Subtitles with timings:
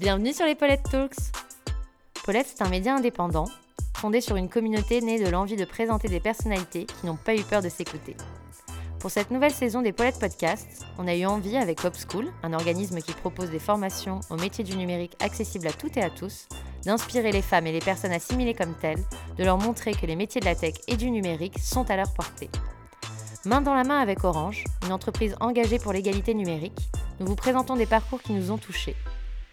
[0.00, 1.14] Bienvenue sur les Paulette Talks.
[2.24, 3.44] Paulette, c'est un média indépendant,
[3.94, 7.42] fondé sur une communauté née de l'envie de présenter des personnalités qui n'ont pas eu
[7.42, 8.16] peur de s'écouter.
[8.98, 12.54] Pour cette nouvelle saison des Paulette Podcasts, on a eu envie avec Pop School, un
[12.54, 16.48] organisme qui propose des formations au métier du numérique accessibles à toutes et à tous,
[16.86, 19.04] d'inspirer les femmes et les personnes assimilées comme telles,
[19.36, 22.14] de leur montrer que les métiers de la tech et du numérique sont à leur
[22.14, 22.48] portée.
[23.44, 27.76] Main dans la main avec Orange, une entreprise engagée pour l'égalité numérique, nous vous présentons
[27.76, 28.96] des parcours qui nous ont touchés.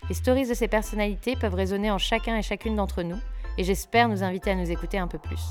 [0.10, 3.20] Les stories de ces personnalités peuvent résonner en chacun et chacune d'entre nous,
[3.58, 5.42] et j'espère nous inviter à nous écouter un peu plus.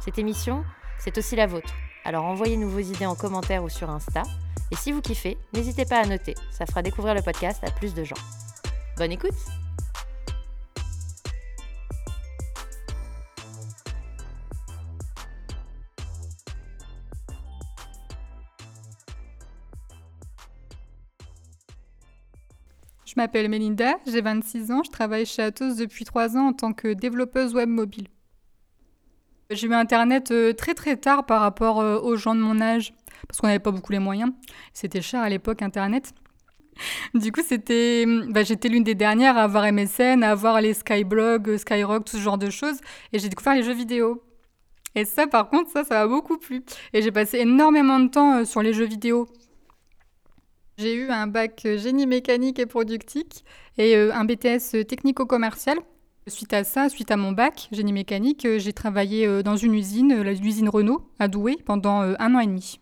[0.00, 0.64] Cette émission,
[0.98, 1.72] c'est aussi la vôtre,
[2.04, 4.22] alors envoyez-nous vos idées en commentaire ou sur Insta,
[4.72, 7.94] et si vous kiffez, n'hésitez pas à noter, ça fera découvrir le podcast à plus
[7.94, 8.16] de gens.
[8.96, 9.65] Bonne écoute
[23.06, 26.72] Je m'appelle Melinda, j'ai 26 ans, je travaille chez Atos depuis 3 ans en tant
[26.72, 28.08] que développeuse web mobile.
[29.48, 32.92] J'ai eu Internet euh, très très tard par rapport euh, aux gens de mon âge,
[33.28, 34.32] parce qu'on n'avait pas beaucoup les moyens.
[34.72, 36.14] C'était cher à l'époque Internet.
[37.14, 41.56] Du coup, c'était, bah, j'étais l'une des dernières à avoir MSN, à avoir les Skyblog,
[41.58, 42.80] Skyrock, tout ce genre de choses,
[43.12, 44.20] et j'ai découvert les jeux vidéo.
[44.96, 46.64] Et ça, par contre, ça, ça m'a beaucoup plu.
[46.92, 49.28] Et j'ai passé énormément de temps euh, sur les jeux vidéo.
[50.78, 53.44] J'ai eu un bac génie mécanique et productique
[53.78, 55.78] et un BTS technico-commercial.
[56.26, 60.68] Suite à ça, suite à mon bac génie mécanique, j'ai travaillé dans une usine, l'usine
[60.68, 62.78] Renault, à Douai, pendant un an et demi.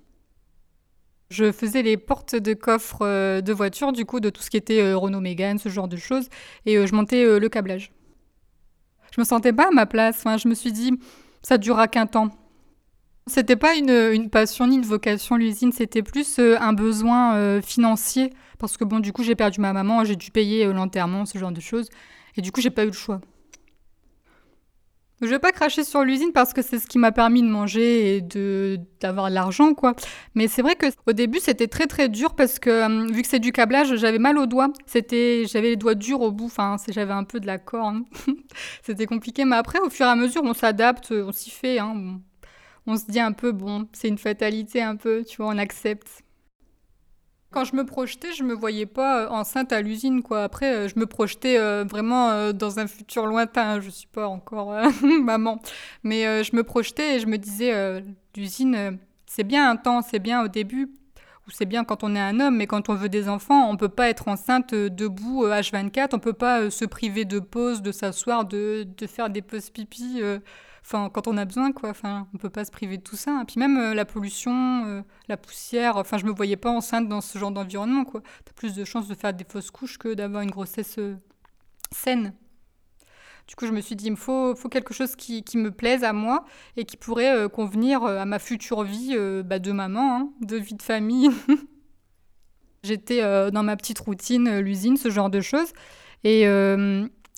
[1.30, 4.92] Je faisais les portes de coffres de voitures, du coup, de tout ce qui était
[4.92, 6.28] Renault Mégane, ce genre de choses,
[6.66, 7.92] et je montais le câblage.
[9.14, 10.16] Je me sentais pas à ma place.
[10.18, 10.98] Enfin, je me suis dit,
[11.42, 12.30] ça durera qu'un temps.
[13.26, 17.62] C'était pas une, une, passion ni une vocation, l'usine, c'était plus euh, un besoin euh,
[17.62, 18.30] financier.
[18.58, 21.38] Parce que bon, du coup, j'ai perdu ma maman, j'ai dû payer euh, l'enterrement, ce
[21.38, 21.88] genre de choses.
[22.36, 23.22] Et du coup, j'ai pas eu le choix.
[25.22, 28.16] Je vais pas cracher sur l'usine parce que c'est ce qui m'a permis de manger
[28.16, 29.94] et de d'avoir de l'argent quoi.
[30.34, 33.38] Mais c'est vrai que au début c'était très très dur parce que vu que c'est
[33.38, 34.70] du câblage, j'avais mal aux doigts.
[34.86, 38.04] C'était j'avais les doigts durs au bout, enfin j'avais un peu de la corne.
[38.82, 42.20] c'était compliqué mais après au fur et à mesure on s'adapte, on s'y fait hein
[42.96, 46.24] se dit un peu, bon, c'est une fatalité un peu, tu vois, on accepte.
[47.54, 50.42] Quand je me projetais, je me voyais pas euh, enceinte à l'usine, quoi.
[50.42, 53.78] Après, euh, je me projetais euh, vraiment dans un futur lointain.
[53.78, 54.74] Je suis pas encore
[55.22, 55.60] maman,
[56.02, 58.02] mais je me projetais et je me disais,
[58.36, 60.90] l'usine, c'est bien un temps, c'est bien au début,
[61.46, 63.76] ou c'est bien quand on est un homme, mais quand on veut des enfants, on
[63.76, 68.46] peut pas être enceinte debout H24, on peut pas se priver de pause, de s'asseoir,
[68.46, 70.20] de, de, faire des pauses pipi
[70.90, 73.44] quand on a besoin quoi enfin on peut pas se priver de tout ça hein.
[73.46, 77.20] puis même euh, la pollution euh, la poussière enfin je me voyais pas enceinte dans
[77.20, 80.42] ce genre d'environnement quoi as plus de chances de faire des fausses couches que d'avoir
[80.42, 81.16] une grossesse euh,
[81.90, 82.34] saine
[83.46, 86.02] du coup, je me suis dit, il me faut, quelque chose qui, qui, me plaise
[86.02, 86.46] à moi
[86.78, 90.80] et qui pourrait convenir à ma future vie bah, de maman, hein, de vie de
[90.80, 91.28] famille.
[92.82, 95.74] J'étais dans ma petite routine, l'usine, ce genre de choses.
[96.24, 96.46] Et,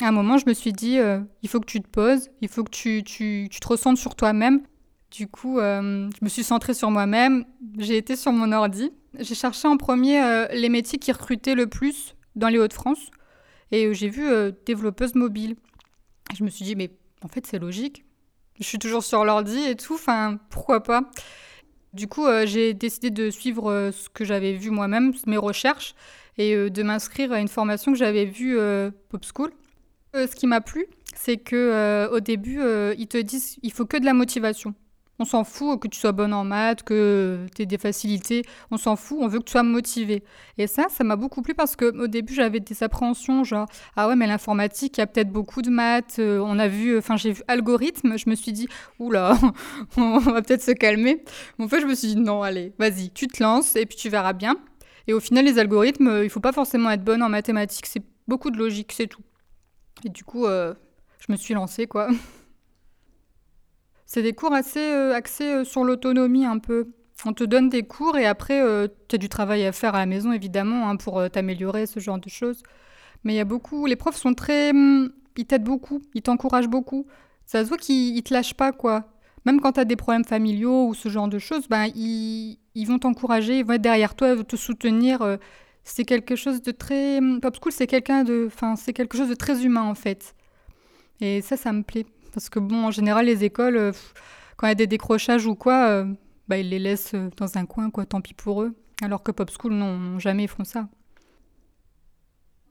[0.03, 2.49] à un moment, je me suis dit, euh, il faut que tu te poses, il
[2.49, 4.63] faut que tu, te ressentes sur toi-même.
[5.11, 7.45] Du coup, euh, je me suis centrée sur moi-même,
[7.79, 8.93] j'ai été sur mon ordi.
[9.19, 13.11] J'ai cherché en premier euh, les métiers qui recrutaient le plus dans les Hauts-de-France.
[13.73, 14.29] Et j'ai vu
[14.65, 15.57] développeuse mobile.
[16.37, 16.91] je me suis dit, mais
[17.23, 18.05] en fait, c'est logique.
[18.61, 21.11] Je suis toujours sur l'ordi et tout, enfin, pourquoi pas?
[21.93, 25.97] Du coup, j'ai décidé de suivre ce que j'avais vu moi-même, mes recherches,
[26.39, 28.57] et de m'inscrire à une formation que j'avais vue
[29.09, 29.51] Pop School
[30.17, 33.73] euh, ce qui m'a plu, c'est que euh, au début, euh, ils te disent il
[33.73, 34.75] faut que de la motivation.
[35.19, 38.43] On s'en fout que tu sois bonne en maths, que tu aies des facilités.
[38.71, 40.23] On s'en fout, on veut que tu sois motivé.
[40.59, 43.67] Et ça, ça m'a beaucoup plu parce qu'au début, j'avais des appréhensions, genre,
[43.97, 46.17] ah ouais, mais l'informatique, il y a peut-être beaucoup de maths.
[46.19, 48.19] on a vu, enfin, j'ai vu algorithme.
[48.19, 48.69] Je me suis dit,
[48.99, 49.39] oula,
[49.97, 51.25] on va peut-être se calmer.
[51.59, 53.97] Mais en fait, je me suis dit, non, allez, vas-y, tu te lances et puis
[53.97, 54.57] tu verras bien.
[55.07, 57.87] Et au final, les algorithmes, il faut pas forcément être bonne en mathématiques.
[57.87, 59.23] C'est beaucoup de logique, c'est tout.
[60.05, 60.75] Et du coup, euh,
[61.19, 62.09] je me suis lancée, quoi.
[64.07, 66.93] C'est des cours assez euh, axés euh, sur l'autonomie un peu.
[67.25, 68.61] On te donne des cours et après,
[69.09, 72.19] tu as du travail à faire à la maison, évidemment, hein, pour t'améliorer, ce genre
[72.19, 72.63] de choses.
[73.25, 73.87] Mais il y a beaucoup...
[73.87, 74.71] Les profs sont très...
[74.75, 75.09] Hmm,
[75.39, 77.07] ils t'aident beaucoup, ils t'encouragent beaucoup.
[77.47, 79.05] Ça se voit qu'ils te lâchent pas, quoi.
[79.47, 82.85] Même quand tu as des problèmes familiaux ou ce genre de choses, ben, ils, ils
[82.85, 85.39] vont t'encourager, ils vont être derrière toi, ils vont te soutenir
[85.87, 89.35] c'est quelque chose de très pop school c'est quelqu'un de enfin c'est quelque chose de
[89.35, 90.35] très humain en fait.
[91.21, 92.07] Et ça ça me plaît.
[92.35, 93.93] Parce que bon en général les écoles euh,
[94.57, 96.05] quand il y a des décrochages ou quoi euh,
[96.49, 98.05] bah ils les laissent euh, dans un coin quoi.
[98.05, 98.75] Tant pis pour eux.
[99.01, 100.89] Alors que pop school non jamais ils font ça.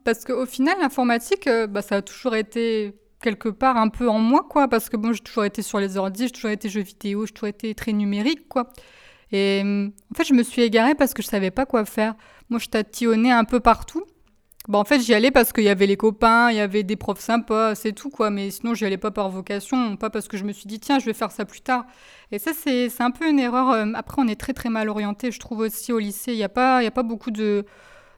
[0.04, 4.46] Parce qu'au final, l'informatique, bah, ça a toujours été quelque part un peu en moi,
[4.48, 4.68] quoi.
[4.68, 7.34] Parce que bon, j'ai toujours été sur les ordi, j'ai toujours été jeux vidéo, j'ai
[7.34, 8.70] toujours été très numérique, quoi.
[9.36, 9.62] Et
[10.12, 12.16] en fait, je me suis égarée parce que je savais pas quoi faire.
[12.50, 14.06] Moi, je tatillonnais un peu partout.
[14.70, 16.96] Bah, en fait, j'y allais parce qu'il y avait les copains, il y avait des
[16.96, 18.30] profs sympas, c'est tout, quoi.
[18.30, 21.00] Mais sinon, j'y allais pas par vocation, pas parce que je me suis dit, tiens,
[21.00, 21.86] je vais faire ça plus tard.
[22.32, 23.72] Et ça, c'est un peu une erreur.
[23.72, 26.32] Euh, après, on est très, très mal orienté, je trouve aussi au lycée.
[26.32, 27.66] Il n'y a, pas, y a pas beaucoup de,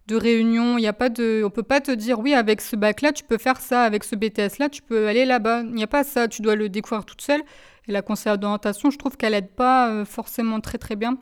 [0.06, 1.42] de réunions, il y a pas de...
[1.44, 4.16] On peut pas te dire, oui, avec ce bac-là, tu peux faire ça, avec ce
[4.16, 5.64] BTS-là, tu peux aller là-bas.
[5.64, 7.42] Il n'y a pas ça, tu dois le découvrir toute seule.
[7.88, 11.18] Et la conseillère d'orientation, je trouve qu'elle aide pas euh, forcément très, très bien.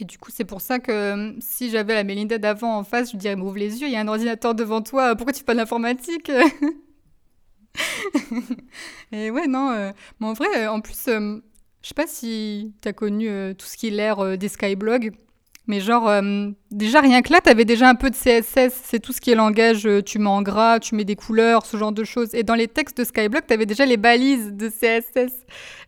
[0.00, 3.12] Et du coup, c'est pour ça que euh, si j'avais la Mélinda d'avant en face,
[3.12, 5.44] je dirais, ouvre les yeux, il y a un ordinateur devant toi, pourquoi tu fais
[5.44, 6.30] pas d'informatique?
[9.12, 11.40] Et ouais, non, euh, mais en vrai, euh, en plus, je
[11.82, 15.12] sais pas si tu as connu tout ce qui est l'ère des Skyblogs.
[15.66, 19.00] Mais genre, euh, déjà rien que là, tu avais déjà un peu de CSS, c'est
[19.00, 21.78] tout ce qui est langage, euh, tu mets en gras, tu mets des couleurs, ce
[21.78, 22.34] genre de choses.
[22.34, 25.32] Et dans les textes de Skyblock, tu avais déjà les balises de CSS.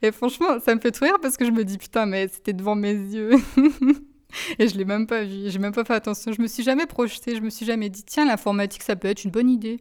[0.01, 2.55] Et franchement, ça me fait tout rire parce que je me dis, putain, mais c'était
[2.55, 3.33] devant mes yeux.
[4.59, 6.33] Et je l'ai même pas vu, j'ai même pas fait attention.
[6.33, 9.25] Je me suis jamais projetée, je me suis jamais dit, tiens, l'informatique, ça peut être
[9.25, 9.81] une bonne idée.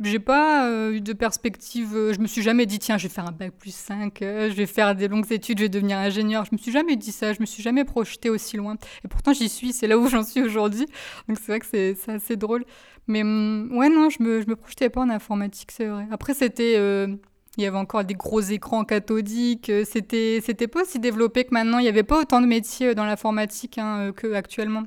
[0.00, 1.96] J'ai pas euh, eu de perspective.
[1.96, 4.48] Euh, je me suis jamais dit, tiens, je vais faire un bac plus 5, euh,
[4.48, 6.44] je vais faire des longues études, je vais devenir ingénieur.
[6.44, 8.76] Je me suis jamais dit ça, je me suis jamais projetée aussi loin.
[9.04, 10.86] Et pourtant, j'y suis, c'est là où j'en suis aujourd'hui.
[11.28, 12.64] Donc, c'est vrai que c'est assez drôle.
[13.08, 16.06] Mais mm, ouais, non, je me, je me projetais pas en informatique, c'est vrai.
[16.12, 16.74] Après, c'était.
[16.74, 19.72] il y avait encore des gros écrans cathodiques.
[19.84, 21.78] C'était, c'était pas aussi développé que maintenant.
[21.78, 24.84] Il n'y avait pas autant de métiers dans l'informatique hein, qu'actuellement.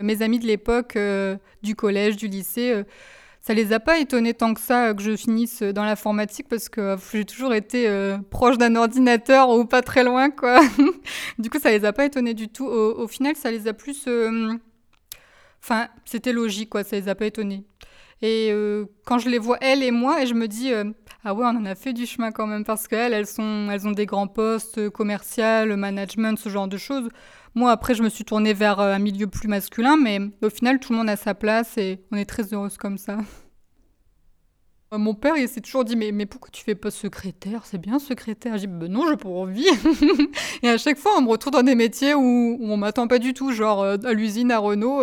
[0.00, 0.98] Mes amis de l'époque,
[1.62, 2.84] du collège, du lycée,
[3.46, 6.80] ça les a pas étonnés tant que ça que je finisse dans l'informatique parce que
[6.80, 10.62] euh, j'ai toujours été euh, proche d'un ordinateur ou pas très loin quoi.
[11.38, 12.64] du coup, ça les a pas étonnés du tout.
[12.64, 14.06] Au, final, ça les a plus.
[14.08, 14.54] Euh,
[15.62, 16.84] enfin, c'était logique quoi.
[16.84, 17.64] Ça les a pas étonnés.
[18.22, 18.50] Et
[19.04, 20.72] quand je les vois elles et moi, et je me dis
[21.24, 23.88] ah ouais, on en a fait du chemin quand même parce qu'elles, elles sont, elles
[23.88, 27.08] ont des grands postes commerciaux, management, ce genre de choses.
[27.54, 30.80] Moi, après, je me suis tournée vers euh, un milieu plus masculin, mais au final,
[30.80, 33.18] tout le monde a sa place et on est très heureuse comme ça.
[34.94, 37.62] Euh, mon père, il s'est toujours dit mais, mais pourquoi tu fais pas secrétaire?
[37.64, 38.54] C'est bien secrétaire.
[38.58, 39.66] J'ai dit ben non, j'ai pas envie.
[40.62, 43.34] et à chaque fois, on me retrouve dans des métiers où, on m'attend pas du
[43.34, 45.02] tout, genre euh, à l'usine à Renault.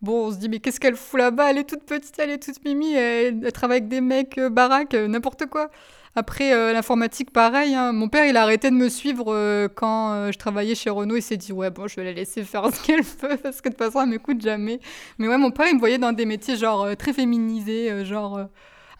[0.00, 1.50] bon, on se dit mais qu'est-ce qu'elle fout là-bas?
[1.50, 5.46] Elle est toute petite, elle est toute mimi, elle, travaille avec des mecs baraques, n'importe
[5.46, 5.70] quoi.
[6.14, 7.74] Après, euh, l'informatique, pareil.
[7.74, 7.92] Hein.
[7.92, 11.16] Mon père, il a arrêté de me suivre euh, quand euh, je travaillais chez Renault.
[11.16, 13.70] Il s'est dit, ouais, bon, je vais la laisser faire ce qu'elle veut parce que
[13.70, 14.78] de toute façon, elle m'écoute jamais.
[15.18, 18.46] Mais ouais, mon père, il me voyait dans des métiers genre très féminisés, genre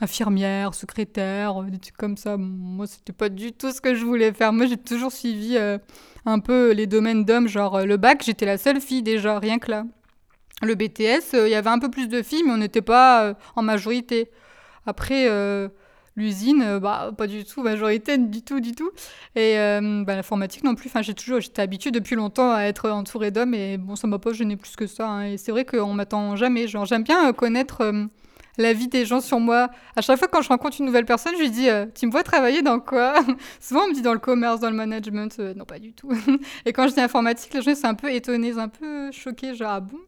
[0.02, 2.36] infirmière, secrétaire, des trucs comme ça.
[2.36, 4.52] moi, c'était pas du tout ce que je voulais faire.
[4.52, 5.56] Moi, j'ai toujours suivi
[6.26, 9.70] un peu les domaines d'hommes, genre le bac, j'étais la seule fille déjà, rien que
[9.70, 9.84] là.
[10.62, 13.62] Le BTS, il y avait un peu plus de filles, mais on n'était pas en
[13.62, 14.30] majorité.
[14.86, 15.28] Après,
[16.14, 18.90] L'usine, euh, bah, pas du tout, majorité, du tout, du tout.
[19.34, 20.88] Et euh, bah, l'informatique non plus.
[20.88, 24.18] Enfin, j'ai toujours, j'étais habituée depuis longtemps à être entourée d'hommes et bon, ça m'a
[24.18, 25.08] pas gêné plus que ça.
[25.08, 25.24] Hein.
[25.24, 26.68] Et c'est vrai qu'on m'attend jamais.
[26.68, 27.90] Genre, j'aime bien euh, connaître
[28.58, 29.70] la vie des gens sur moi.
[29.96, 32.22] À chaque fois quand je rencontre une nouvelle personne, je lui dis Tu me vois
[32.22, 33.14] travailler dans quoi
[33.60, 35.38] Souvent, on me dit dans le commerce, dans le management.
[35.56, 36.10] non, pas du tout.
[36.66, 39.54] et quand je dis informatique, les gens sont un peu étonnés, un peu choqués.
[39.54, 39.98] Genre, ah bon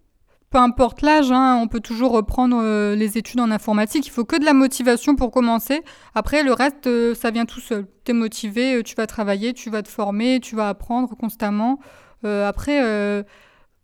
[0.54, 4.06] peu importe l'âge, hein, on peut toujours reprendre euh, les études en informatique.
[4.06, 5.82] Il faut que de la motivation pour commencer.
[6.14, 7.88] Après, le reste, euh, ça vient tout seul.
[8.04, 11.80] Tu es motivé, euh, tu vas travailler, tu vas te former, tu vas apprendre constamment.
[12.22, 13.24] après,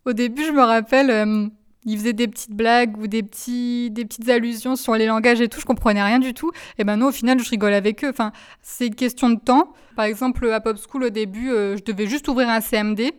[0.05, 1.51] au début, je me rappelle,
[1.85, 5.47] ils faisaient des petites blagues ou des, petits, des petites allusions sur les langages et
[5.47, 5.59] tout.
[5.59, 6.51] Je comprenais rien du tout.
[6.77, 8.09] Et maintenant, au final, je rigole avec eux.
[8.09, 9.73] Enfin, c'est une question de temps.
[9.95, 13.11] Par exemple, à Pop School, au début, je devais juste ouvrir un CMD.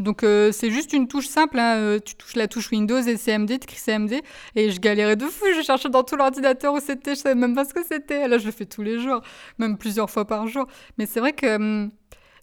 [0.00, 1.76] Donc euh, c'est juste une touche simple, hein.
[1.76, 4.22] euh, tu touches la touche Windows et CMD, tu écris CMD,
[4.56, 7.54] et je galérais de fou, je cherchais dans tout l'ordinateur où c'était, je savais même
[7.54, 8.26] pas ce que c'était.
[8.26, 9.20] Là je le fais tous les jours,
[9.58, 10.66] même plusieurs fois par jour.
[10.96, 11.90] Mais c'est vrai que hum,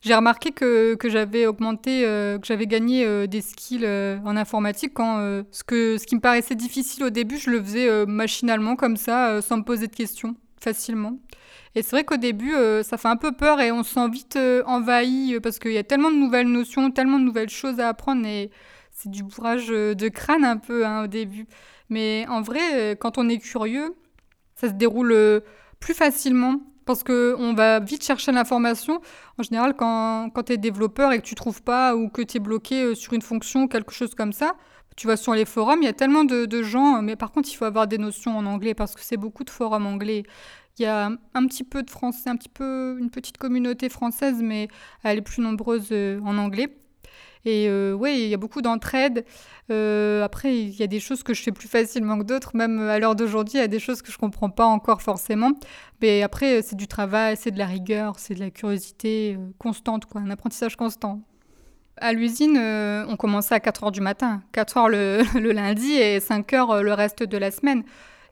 [0.08, 5.44] j'ai remarqué que, que j'avais augmenté, euh, que j'avais gagné des skills en informatique quand
[5.52, 9.42] ce, que, ce qui me paraissait difficile au début, je le faisais machinalement comme ça,
[9.42, 11.20] sans me poser de questions, facilement.
[11.78, 14.10] Et c'est vrai qu'au début, euh, ça fait un peu peur et on se sent
[14.10, 17.50] vite euh, envahi euh, parce qu'il y a tellement de nouvelles notions, tellement de nouvelles
[17.50, 18.50] choses à apprendre et
[18.92, 21.46] c'est du bourrage de crâne un peu hein, au début.
[21.90, 23.96] Mais en vrai, quand on est curieux,
[24.56, 25.44] ça se déroule
[25.80, 29.02] plus facilement parce qu'on va vite chercher l'information.
[29.38, 32.40] En général, quand, tu es développeur et que tu trouves pas ou que tu es
[32.40, 34.56] bloqué sur une fonction, quelque chose comme ça,
[34.96, 37.50] tu vas sur les forums, il y a tellement de, de, gens, mais par contre,
[37.52, 40.24] il faut avoir des notions en anglais parce que c'est beaucoup de forums anglais.
[40.80, 44.38] Il y a un petit peu de français, un petit peu une petite communauté française,
[44.42, 44.68] mais
[45.04, 46.76] elle est plus nombreuse euh, en anglais.
[47.46, 49.26] Et euh, oui, il y a beaucoup d'entraide.
[49.70, 52.52] Euh, après, il y a des choses que je fais plus facilement que d'autres.
[52.56, 55.52] Même à l'heure d'aujourd'hui, il y a des choses que je comprends pas encore forcément.
[56.02, 60.22] Mais après, c'est du travail, c'est de la rigueur, c'est de la curiosité constante, quoi,
[60.22, 61.22] un apprentissage constant.
[62.00, 66.20] À l'usine, on commençait à 4 heures du matin, 4 heures le, le lundi et
[66.20, 67.84] 5 heures le reste de la semaine.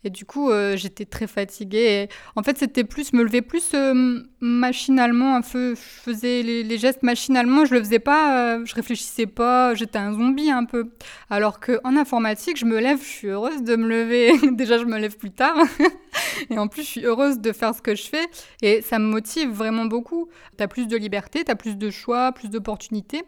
[0.05, 2.09] Et du coup, euh, j'étais très fatiguée.
[2.35, 5.73] en fait, c'était plus, me lever plus euh, machinalement, un peu.
[5.73, 10.13] Je faisais les, gestes machinalement, je le faisais pas, euh, je réfléchissais pas, j'étais un
[10.13, 10.91] zombie un peu.
[11.31, 14.31] Alors qu'en informatique, je me lève, je suis heureuse de me lever.
[14.51, 15.57] Déjà, je me lève plus tard.
[16.51, 18.27] et en plus, je suis heureuse de faire ce que je fais.
[18.61, 20.29] Et ça me motive vraiment beaucoup.
[20.55, 23.23] Tu as plus de liberté, tu as plus de choix, plus d'opportunités.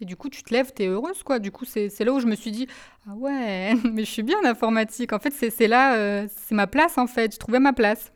[0.00, 1.38] Et du coup, tu te lèves, tu es heureuse, quoi.
[1.38, 2.66] Du coup, c'est là où je me suis dit,
[3.08, 5.12] ah ouais, mais je suis bien en informatique.
[5.12, 7.34] En fait, c'est là, euh, c'est ma place, en fait.
[7.34, 8.13] Je trouvais ma place.